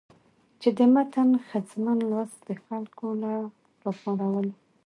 [0.61, 3.33] چې د متن ښځمن لوست د خلکو له
[3.83, 4.53] راپارولو